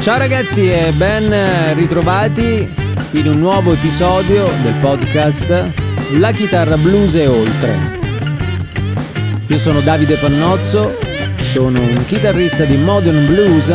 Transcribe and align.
Ciao 0.00 0.16
ragazzi 0.16 0.70
e 0.70 0.92
ben 0.92 1.74
ritrovati 1.74 2.72
in 3.10 3.26
un 3.26 3.38
nuovo 3.40 3.72
episodio 3.72 4.48
del 4.62 4.74
podcast 4.80 5.70
La 6.12 6.30
chitarra 6.30 6.76
blues 6.76 7.14
e 7.16 7.26
oltre. 7.26 7.76
Io 9.48 9.58
sono 9.58 9.80
Davide 9.80 10.14
Pannozzo, 10.14 10.96
sono 11.50 11.80
un 11.80 12.04
chitarrista 12.06 12.64
di 12.64 12.76
Modern 12.76 13.26
Blues 13.26 13.74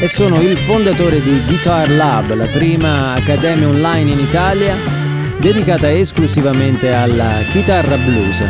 e 0.00 0.08
sono 0.08 0.40
il 0.40 0.56
fondatore 0.56 1.22
di 1.22 1.40
Guitar 1.46 1.88
Lab, 1.90 2.34
la 2.34 2.46
prima 2.46 3.12
accademia 3.12 3.68
online 3.68 4.10
in 4.10 4.18
Italia 4.18 4.76
dedicata 5.38 5.90
esclusivamente 5.90 6.92
alla 6.92 7.38
chitarra 7.52 7.96
blues. 7.96 8.42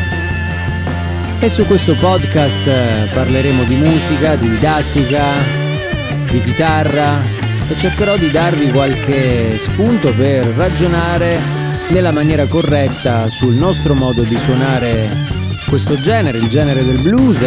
E 1.39 1.49
su 1.49 1.65
questo 1.67 1.95
podcast 1.95 3.13
parleremo 3.13 3.63
di 3.65 3.77
musica, 3.77 4.35
di 4.35 4.49
didattica, 4.49 5.58
di 6.31 6.41
chitarra 6.43 7.21
e 7.69 7.77
cercherò 7.77 8.17
di 8.17 8.31
darvi 8.31 8.71
qualche 8.71 9.59
spunto 9.59 10.15
per 10.15 10.47
ragionare 10.49 11.41
nella 11.91 12.13
maniera 12.13 12.47
corretta 12.47 13.29
sul 13.29 13.55
nostro 13.55 13.95
modo 13.95 14.23
di 14.23 14.37
suonare 14.37 15.09
questo 15.69 15.99
genere, 16.01 16.39
il 16.39 16.49
genere 16.49 16.85
del 16.85 17.01
blues 17.01 17.41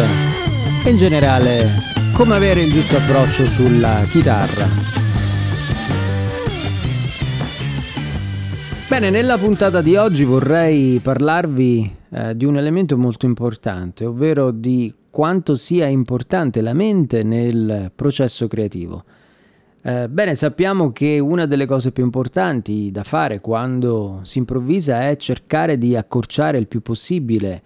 e 0.84 0.90
in 0.90 0.96
generale 0.96 1.70
come 2.12 2.34
avere 2.34 2.62
il 2.62 2.72
giusto 2.72 2.96
approccio 2.96 3.46
sulla 3.46 4.00
chitarra. 4.08 4.68
Bene, 8.88 9.10
nella 9.10 9.38
puntata 9.38 9.80
di 9.80 9.96
oggi 9.96 10.24
vorrei 10.24 11.00
parlarvi 11.02 12.00
eh, 12.14 12.36
di 12.36 12.44
un 12.44 12.58
elemento 12.58 12.98
molto 12.98 13.24
importante, 13.24 14.04
ovvero 14.04 14.50
di 14.50 14.94
quanto 15.08 15.54
sia 15.54 15.86
importante 15.86 16.60
la 16.60 16.74
mente 16.74 17.22
nel 17.22 17.90
processo 17.94 18.48
creativo. 18.48 19.04
Eh, 19.82 20.08
bene, 20.08 20.34
sappiamo 20.34 20.92
che 20.92 21.18
una 21.18 21.46
delle 21.46 21.66
cose 21.66 21.90
più 21.90 22.04
importanti 22.04 22.90
da 22.90 23.02
fare 23.02 23.40
quando 23.40 24.20
si 24.22 24.38
improvvisa 24.38 25.08
è 25.08 25.16
cercare 25.16 25.76
di 25.78 25.96
accorciare 25.96 26.58
il 26.58 26.68
più 26.68 26.82
possibile 26.82 27.62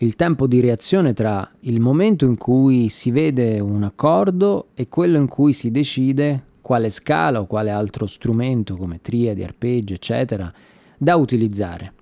il 0.00 0.14
tempo 0.14 0.46
di 0.46 0.60
reazione 0.60 1.12
tra 1.12 1.50
il 1.60 1.80
momento 1.80 2.24
in 2.24 2.36
cui 2.36 2.88
si 2.88 3.10
vede 3.10 3.58
un 3.58 3.82
accordo 3.82 4.68
e 4.74 4.88
quello 4.88 5.18
in 5.18 5.26
cui 5.26 5.52
si 5.52 5.72
decide 5.72 6.44
quale 6.60 6.88
scala 6.90 7.40
o 7.40 7.46
quale 7.46 7.70
altro 7.70 8.06
strumento 8.06 8.76
come 8.76 9.00
triadi, 9.00 9.42
arpeggi, 9.42 9.94
eccetera, 9.94 10.52
da 10.96 11.16
utilizzare. 11.16 11.94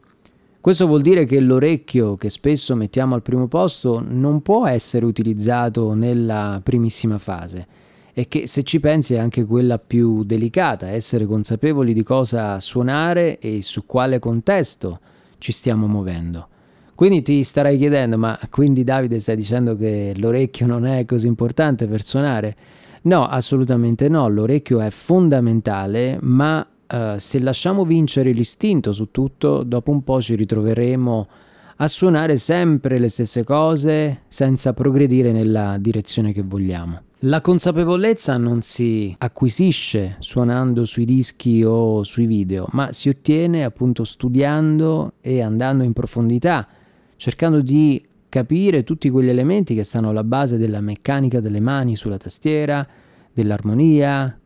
Questo 0.66 0.88
vuol 0.88 1.00
dire 1.00 1.26
che 1.26 1.38
l'orecchio 1.38 2.16
che 2.16 2.28
spesso 2.28 2.74
mettiamo 2.74 3.14
al 3.14 3.22
primo 3.22 3.46
posto 3.46 4.04
non 4.04 4.42
può 4.42 4.66
essere 4.66 5.04
utilizzato 5.04 5.94
nella 5.94 6.60
primissima 6.60 7.18
fase 7.18 7.68
e 8.12 8.26
che 8.26 8.48
se 8.48 8.64
ci 8.64 8.80
pensi 8.80 9.14
è 9.14 9.18
anche 9.18 9.44
quella 9.44 9.78
più 9.78 10.24
delicata, 10.24 10.88
essere 10.88 11.24
consapevoli 11.24 11.92
di 11.92 12.02
cosa 12.02 12.58
suonare 12.58 13.38
e 13.38 13.62
su 13.62 13.86
quale 13.86 14.18
contesto 14.18 14.98
ci 15.38 15.52
stiamo 15.52 15.86
muovendo. 15.86 16.48
Quindi 16.96 17.22
ti 17.22 17.44
starai 17.44 17.78
chiedendo, 17.78 18.18
ma 18.18 18.36
quindi 18.50 18.82
Davide 18.82 19.20
stai 19.20 19.36
dicendo 19.36 19.76
che 19.76 20.14
l'orecchio 20.16 20.66
non 20.66 20.84
è 20.84 21.04
così 21.04 21.28
importante 21.28 21.86
per 21.86 22.02
suonare? 22.02 22.56
No, 23.02 23.28
assolutamente 23.28 24.08
no, 24.08 24.26
l'orecchio 24.26 24.80
è 24.80 24.90
fondamentale, 24.90 26.18
ma 26.22 26.66
uh, 26.90 27.18
se 27.18 27.40
lasciamo 27.40 27.84
vincere 27.84 28.32
l'istinto 28.32 28.92
su 28.92 29.10
tutto, 29.10 29.62
dopo 29.62 29.90
un 29.90 30.02
po' 30.02 30.20
ci 30.20 30.34
ritroveremo 30.34 31.28
a 31.76 31.88
suonare 31.88 32.36
sempre 32.36 32.98
le 32.98 33.08
stesse 33.08 33.44
cose 33.44 34.22
senza 34.28 34.72
progredire 34.72 35.32
nella 35.32 35.76
direzione 35.78 36.32
che 36.32 36.42
vogliamo. 36.42 37.02
La 37.20 37.40
consapevolezza 37.40 38.36
non 38.36 38.60
si 38.62 39.14
acquisisce 39.18 40.16
suonando 40.18 40.84
sui 40.84 41.04
dischi 41.04 41.62
o 41.64 42.02
sui 42.04 42.26
video, 42.26 42.66
ma 42.72 42.92
si 42.92 43.08
ottiene 43.08 43.64
appunto 43.64 44.04
studiando 44.04 45.14
e 45.20 45.40
andando 45.40 45.82
in 45.82 45.92
profondità, 45.92 46.68
cercando 47.16 47.60
di 47.60 48.02
capire 48.28 48.84
tutti 48.84 49.08
quegli 49.08 49.30
elementi 49.30 49.74
che 49.74 49.82
stanno 49.82 50.10
alla 50.10 50.24
base 50.24 50.58
della 50.58 50.80
meccanica 50.80 51.40
delle 51.40 51.60
mani 51.60 51.96
sulla 51.96 52.18
tastiera, 52.18 52.86
dell'armonia, 53.32 54.38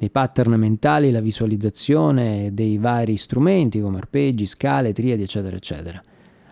dei 0.00 0.08
pattern 0.08 0.54
mentali, 0.54 1.10
la 1.10 1.20
visualizzazione 1.20 2.54
dei 2.54 2.78
vari 2.78 3.18
strumenti 3.18 3.80
come 3.80 3.98
arpeggi, 3.98 4.46
scale, 4.46 4.94
triadi, 4.94 5.24
eccetera, 5.24 5.54
eccetera. 5.54 6.02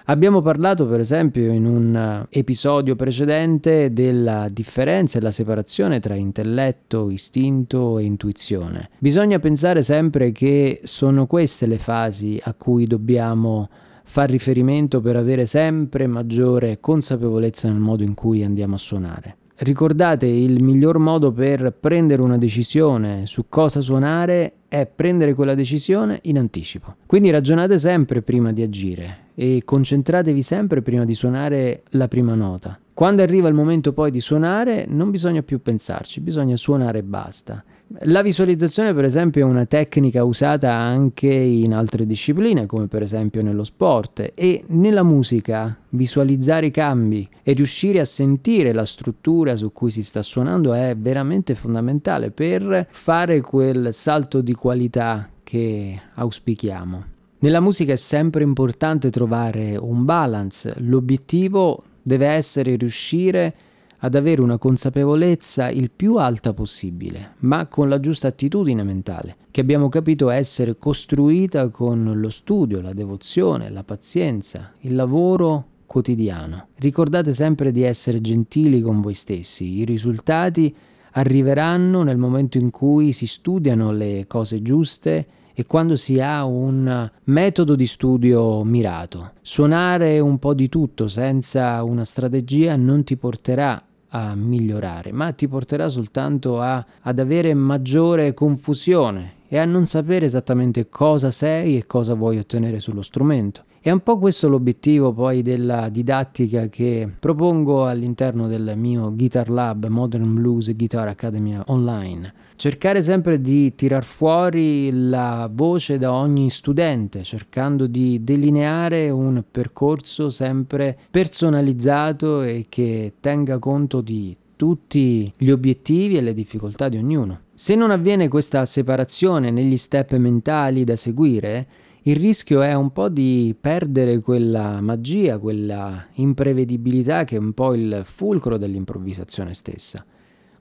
Abbiamo 0.05 0.43
parlato 0.43 0.87
per 0.87 1.01
esempio 1.01 1.51
in 1.51 1.65
un 1.65 1.97
eh, 1.97 2.27
episodio 2.39 2.95
precedente 2.95 3.91
della 3.91 4.49
differenza 4.51 5.17
e 5.17 5.23
la 5.23 5.31
separazione 5.31 5.99
tra 5.99 6.15
intelletto, 6.15 7.09
istinto 7.09 7.97
e 7.99 8.05
intuizione. 8.05 8.91
Bisogna 8.99 9.39
pensare 9.39 9.81
sempre 9.81 10.31
che 10.31 10.81
sono 10.85 11.27
queste 11.27 11.67
le 11.67 11.79
fasi 11.79 12.39
a 12.43 12.53
cui 12.53 12.87
dobbiamo 12.87 13.71
far 14.05 14.29
riferimento 14.29 15.01
per 15.01 15.17
avere 15.17 15.47
sempre 15.47 16.07
maggiore 16.07 16.81
consapevolezza 16.81 17.69
nel 17.69 17.81
modo 17.81 18.03
in 18.03 18.13
cui 18.13 18.45
andiamo 18.45 18.75
a 18.75 18.79
suonare. 18.79 19.37
Ricordate, 19.61 20.27
il 20.27 20.63
miglior 20.63 20.99
modo 20.99 21.33
per 21.33 21.73
prendere 21.73 22.23
una 22.23 22.39
decisione 22.39 23.27
su 23.27 23.47
cosa 23.49 23.81
suonare 23.81 24.53
è 24.69 24.87
prendere 24.87 25.35
quella 25.35 25.55
decisione 25.55 26.21
in 26.23 26.39
anticipo. 26.39 26.97
Quindi 27.07 27.31
ragionate 27.31 27.79
sempre 27.79 28.23
prima 28.23 28.53
di 28.53 28.63
agire 28.63 29.27
e 29.35 29.63
concentratevi 29.65 30.43
sempre 30.43 30.83
prima 30.83 31.05
di 31.05 31.15
suonare 31.15 31.83
la 31.91 32.09
prima 32.09 32.35
nota. 32.35 32.79
Quando 32.93 33.23
arriva 33.23 33.47
il 33.47 33.55
momento 33.55 33.93
poi 33.93 34.11
di 34.11 34.21
suonare 34.21 34.85
non 34.89 35.11
bisogna 35.11 35.43
più 35.43 35.63
pensarci, 35.63 36.21
bisogna 36.21 36.57
suonare 36.57 36.99
e 36.99 37.03
basta. 37.05 37.63
La 38.01 38.23
visualizzazione 38.23 38.93
per 38.93 39.05
esempio 39.05 39.41
è 39.41 39.49
una 39.49 39.65
tecnica 39.65 40.25
usata 40.25 40.75
anche 40.75 41.29
in 41.29 41.73
altre 41.73 42.07
discipline 42.07 42.67
come 42.67 42.87
per 42.87 43.03
esempio 43.03 43.41
nello 43.41 43.65
sport 43.65 44.33
e 44.35 44.65
nella 44.67 45.05
musica 45.05 45.75
visualizzare 45.91 46.67
i 46.67 46.71
cambi 46.71 47.27
e 47.43 47.53
riuscire 47.53 48.01
a 48.01 48.05
sentire 48.05 48.73
la 48.73 48.85
struttura 48.85 49.57
su 49.57 49.73
cui 49.73 49.91
si 49.91 50.03
sta 50.03 50.21
suonando 50.21 50.75
è 50.75 50.95
veramente 50.99 51.55
fondamentale 51.55 52.31
per 52.31 52.89
fare 52.91 53.41
quel 53.41 53.95
salto 53.95 54.43
di 54.43 54.53
qualità 54.59 55.31
che 55.43 56.01
auspichiamo. 56.15 57.05
Nella 57.39 57.61
musica 57.61 57.93
è 57.93 57.97
sempre 57.97 58.43
importante 58.43 59.11
trovare 59.11 59.77
un 59.77 60.05
balance, 60.05 60.75
l'obiettivo 60.79 61.85
deve 62.03 62.27
essere 62.27 62.77
riuscire 62.77 63.55
ad 64.01 64.15
avere 64.15 64.43
una 64.43 64.59
consapevolezza 64.59 65.71
il 65.71 65.91
più 65.91 66.17
alta 66.17 66.53
possibile, 66.53 67.35
ma 67.39 67.67
con 67.67 67.89
la 67.89 68.01
giusta 68.01 68.29
attitudine 68.29 68.83
mentale, 68.83 69.37
che 69.51 69.61
abbiamo 69.61 69.89
capito 69.89 70.31
essere 70.31 70.77
costruita 70.77 71.69
con 71.69 72.13
lo 72.15 72.31
studio, 72.31 72.81
la 72.81 72.93
devozione, 72.93 73.71
la 73.71 73.85
pazienza, 73.85 74.73
il 74.81 74.95
lavoro 74.95 75.67
quotidiano. 75.87 76.69
Ricordate 76.77 77.33
sempre 77.33 77.73
di 77.73 77.83
essere 77.83 78.21
gentili 78.21 78.81
con 78.81 79.01
voi 79.01 79.15
stessi, 79.15 79.79
i 79.79 79.85
risultati 79.85 80.75
arriveranno 81.13 82.03
nel 82.03 82.17
momento 82.17 82.59
in 82.59 82.71
cui 82.71 83.13
si 83.13 83.27
studiano 83.27 83.93
le 83.93 84.27
cose 84.27 84.63
giuste 84.63 85.27
e 85.55 85.67
quando 85.67 85.97
si 85.97 86.21
ha 86.21 86.45
un 86.45 87.11
metodo 87.25 87.75
di 87.75 87.87
studio 87.87 88.63
mirato. 88.63 89.33
Suonare 89.43 90.21
un 90.21 90.39
po' 90.39 90.55
di 90.55 90.69
tutto 90.69 91.09
senza 91.09 91.83
una 91.83 92.05
strategia 92.05 92.77
non 92.77 93.03
ti 93.03 93.17
porterà 93.17 93.83
a 94.11 94.35
migliorare, 94.35 95.13
ma 95.13 95.33
ti 95.33 95.49
porterà 95.49 95.89
soltanto 95.89 96.61
a, 96.61 96.85
ad 97.01 97.19
avere 97.19 97.53
maggiore 97.55 98.35
confusione 98.35 99.33
e 99.49 99.59
a 99.59 99.65
non 99.65 99.87
sapere 99.87 100.27
esattamente 100.27 100.89
cosa 100.89 101.31
sei 101.31 101.77
e 101.77 101.87
cosa 101.87 102.15
vuoi 102.15 102.39
ottenere 102.39 102.81
sullo 102.81 103.03
strumento. 103.03 103.65
È 103.89 103.91
un 103.91 104.03
po' 104.03 104.19
questo 104.19 104.51
l'obiettivo 104.51 105.15
poi 105.15 105.41
della 105.41 105.89
didattica 105.89 106.69
che 106.69 107.11
propongo 107.19 107.87
all'interno 107.87 108.47
del 108.47 108.75
mio 108.77 109.15
Guitar 109.15 109.49
Lab 109.49 109.87
Modern 109.87 110.35
Blues 110.35 110.77
Guitar 110.77 111.09
Academy 111.09 111.59
online. 111.69 112.35
Cercare 112.57 113.01
sempre 113.01 113.41
di 113.41 113.75
tirar 113.75 114.05
fuori 114.05 114.91
la 114.93 115.49
voce 115.51 115.97
da 115.97 116.13
ogni 116.13 116.51
studente, 116.51 117.23
cercando 117.23 117.87
di 117.87 118.23
delineare 118.23 119.09
un 119.09 119.43
percorso 119.51 120.29
sempre 120.29 120.95
personalizzato 121.11 122.43
e 122.43 122.67
che 122.69 123.15
tenga 123.21 123.59
conto 123.59 124.03
di 124.03 124.37
tutti 124.55 125.33
gli 125.35 125.49
obiettivi 125.49 126.19
e 126.19 126.21
le 126.21 126.35
difficoltà 126.35 126.91
di 126.91 126.99
ognuno. 126.99 127.41
Se 127.55 127.75
non 127.75 127.91
avviene 127.91 128.29
questa 128.29 128.67
separazione 128.67 129.51
negli 129.51 129.79
step 129.79 130.15
mentali 130.17 130.85
da 130.85 130.95
seguire, 130.95 131.67
il 132.03 132.17
rischio 132.17 132.63
è 132.63 132.75
un 132.75 132.91
po' 132.93 133.09
di 133.09 133.55
perdere 133.59 134.21
quella 134.21 134.81
magia, 134.81 135.39
quella 135.39 136.07
imprevedibilità 136.15 137.25
che 137.25 137.37
è 137.37 137.39
un 137.39 137.53
po' 137.53 137.75
il 137.75 138.03
fulcro 138.05 138.57
dell'improvvisazione 138.57 139.53
stessa. 139.55 140.05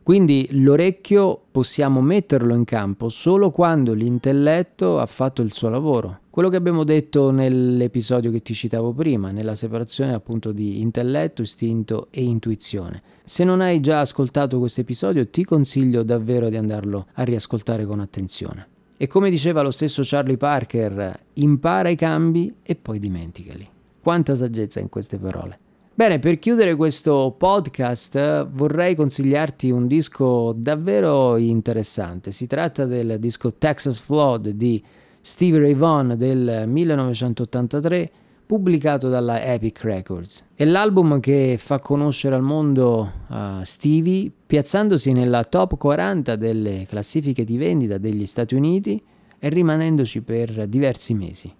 Quindi 0.07 0.47
l'orecchio 0.51 1.37
possiamo 1.51 1.99
metterlo 1.99 2.55
in 2.55 2.63
campo 2.63 3.09
solo 3.09 3.51
quando 3.51 3.93
l'intelletto 3.93 4.99
ha 4.99 5.05
fatto 5.05 5.41
il 5.41 5.51
suo 5.51 5.67
lavoro. 5.67 6.19
Quello 6.29 6.47
che 6.47 6.55
abbiamo 6.55 6.85
detto 6.85 7.29
nell'episodio 7.29 8.31
che 8.31 8.41
ti 8.41 8.53
citavo 8.53 8.93
prima, 8.93 9.31
nella 9.31 9.55
separazione 9.55 10.13
appunto 10.13 10.53
di 10.53 10.79
intelletto, 10.79 11.41
istinto 11.41 12.07
e 12.09 12.23
intuizione. 12.23 13.01
Se 13.25 13.43
non 13.43 13.59
hai 13.59 13.81
già 13.81 13.99
ascoltato 13.99 14.59
questo 14.59 14.79
episodio 14.79 15.27
ti 15.27 15.43
consiglio 15.43 16.03
davvero 16.03 16.47
di 16.47 16.55
andarlo 16.55 17.07
a 17.15 17.23
riascoltare 17.23 17.85
con 17.85 17.99
attenzione. 17.99 18.76
E 18.99 19.05
come 19.05 19.29
diceva 19.29 19.61
lo 19.61 19.69
stesso 19.69 20.01
Charlie 20.03 20.37
Parker, 20.37 21.19
impara 21.33 21.89
i 21.89 21.95
cambi 21.95 22.51
e 22.63 22.75
poi 22.75 22.97
dimenticali. 22.97 23.69
Quanta 24.01 24.33
saggezza 24.33 24.79
in 24.79 24.89
queste 24.89 25.19
parole. 25.19 25.59
Bene, 25.93 26.17
per 26.17 26.39
chiudere 26.39 26.75
questo 26.75 27.35
podcast 27.37 28.47
vorrei 28.47 28.95
consigliarti 28.95 29.69
un 29.69 29.85
disco 29.85 30.51
davvero 30.55 31.37
interessante. 31.37 32.31
Si 32.31 32.47
tratta 32.47 32.85
del 32.85 33.17
disco 33.19 33.53
Texas 33.53 33.99
Flood 33.99 34.49
di 34.49 34.83
Stevie 35.21 35.59
Ray 35.59 35.75
Vaughan 35.75 36.15
del 36.17 36.63
1983 36.67 38.11
pubblicato 38.47 39.09
dalla 39.09 39.43
Epic 39.43 39.83
Records. 39.83 40.51
È 40.55 40.63
l'album 40.63 41.19
che 41.19 41.57
fa 41.59 41.79
conoscere 41.79 42.33
al 42.33 42.41
mondo 42.41 43.11
uh, 43.27 43.35
Stevie 43.61 44.31
piazzandosi 44.47 45.11
nella 45.11 45.43
top 45.43 45.77
40 45.77 46.35
delle 46.37 46.85
classifiche 46.87 47.43
di 47.43 47.57
vendita 47.57 47.97
degli 47.97 48.25
Stati 48.25 48.55
Uniti 48.55 48.99
e 49.37 49.49
rimanendoci 49.49 50.21
per 50.21 50.65
diversi 50.67 51.13
mesi. 51.13 51.53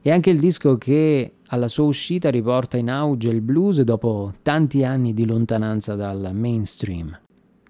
È 0.00 0.10
anche 0.10 0.30
il 0.30 0.40
disco 0.40 0.76
che 0.78 1.34
alla 1.48 1.68
sua 1.68 1.84
uscita 1.84 2.30
riporta 2.30 2.78
in 2.78 2.90
auge 2.90 3.30
il 3.30 3.42
blues 3.42 3.82
dopo 3.82 4.32
tanti 4.42 4.82
anni 4.82 5.12
di 5.12 5.26
lontananza 5.26 5.94
dal 5.94 6.30
mainstream. 6.32 7.20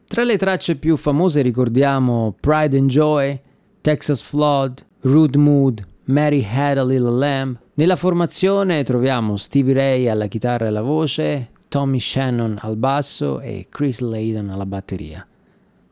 Tra 0.06 0.22
le 0.22 0.38
tracce 0.38 0.76
più 0.76 0.96
famose 0.96 1.42
ricordiamo 1.42 2.34
Pride 2.38 2.78
and 2.78 2.88
Joy, 2.88 3.40
Texas 3.80 4.22
Flood, 4.22 4.84
Rude 5.00 5.38
Mood, 5.38 5.86
Mary 6.06 6.46
Had 6.48 6.78
a 6.78 6.84
Little 6.84 7.18
Lamb. 7.18 7.58
Nella 7.74 7.96
formazione 7.96 8.84
troviamo 8.84 9.36
Stevie 9.36 9.74
Ray 9.74 10.08
alla 10.08 10.26
chitarra 10.26 10.66
e 10.66 10.68
alla 10.68 10.82
voce, 10.82 11.50
Tommy 11.68 11.98
Shannon 11.98 12.58
al 12.60 12.76
basso 12.76 13.40
e 13.40 13.66
Chris 13.70 14.00
Layden 14.00 14.50
alla 14.50 14.66
batteria. 14.66 15.26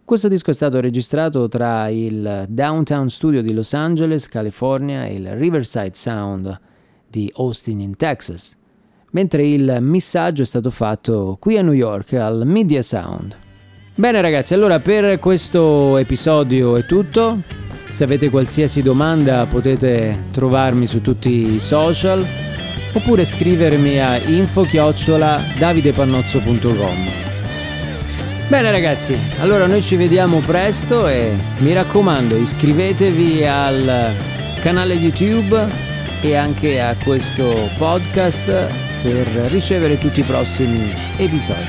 Questo 0.05 0.29
disco 0.29 0.51
è 0.51 0.55
stato 0.55 0.81
registrato 0.81 1.49
tra 1.49 1.89
il 1.89 2.45
Downtown 2.49 3.09
Studio 3.09 3.41
di 3.41 3.55
Los 3.55 3.73
Angeles, 3.73 4.29
California 4.29 5.07
e 5.07 5.15
il 5.15 5.35
Riverside 5.37 5.95
Sound 5.95 6.61
di 7.09 7.33
Austin 7.37 7.81
in 7.81 7.97
Texas, 7.97 8.59
mentre 9.13 9.47
il 9.49 9.79
missaggio 9.81 10.43
è 10.43 10.47
stato 10.47 10.71
fatto 10.71 11.39
qui 11.41 11.57
a 11.57 11.63
New 11.63 11.73
York 11.73 12.13
al 12.15 12.43
Media 12.45 12.83
Sound. 12.83 13.35
Bene 13.95 14.21
ragazzi, 14.21 14.53
allora 14.53 14.81
per 14.81 15.19
questo 15.19 15.97
episodio 15.97 16.77
è 16.77 16.85
tutto. 16.85 17.62
Se 17.93 18.05
avete 18.05 18.31
qualsiasi 18.31 18.81
domanda 18.81 19.45
potete 19.45 20.29
trovarmi 20.33 20.87
su 20.87 21.03
tutti 21.03 21.57
i 21.57 21.61
social 21.61 22.27
oppure 22.95 23.27
scrivermi 23.27 24.01
a 24.01 24.17
info-davidepannozzo.com. 24.17 27.11
Bene 28.49 28.71
ragazzi, 28.71 29.15
allora 29.41 29.67
noi 29.67 29.83
ci 29.83 29.97
vediamo 29.97 30.39
presto 30.39 31.07
e 31.07 31.37
mi 31.59 31.75
raccomando 31.75 32.35
iscrivetevi 32.35 33.47
al 33.47 34.15
canale 34.63 34.95
YouTube 34.95 35.67
e 36.23 36.35
anche 36.35 36.81
a 36.81 36.97
questo 36.97 37.69
podcast 37.77 38.69
per 39.03 39.27
ricevere 39.51 39.99
tutti 39.99 40.21
i 40.21 40.25
prossimi 40.25 40.95
episodi. 41.19 41.69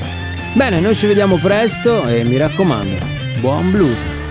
Bene, 0.53 0.79
noi 0.79 0.95
ci 0.95 1.05
vediamo 1.05 1.35
presto 1.35 2.07
e 2.07 2.23
mi 2.23 2.37
raccomando, 2.37 2.95
buon 3.41 3.71
blues! 3.71 4.22